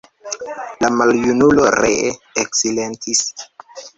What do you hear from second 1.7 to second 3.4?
ree eksilentis.